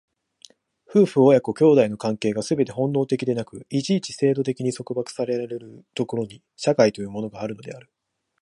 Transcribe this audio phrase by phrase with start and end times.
[0.87, 7.87] 夫婦親子兄弟の関係がすべて本能的でなく、一々制度的に束縛せられる所に、社会というものがあるのである。